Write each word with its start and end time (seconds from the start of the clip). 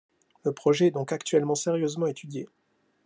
Le 0.45 0.51
projet 0.51 0.87
est 0.87 0.91
donc 0.91 1.11
actuellement 1.11 1.53
sérieusement 1.53 2.07
étudié. 2.07 2.47